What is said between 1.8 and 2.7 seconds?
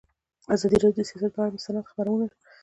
خپرونه چمتو کړې.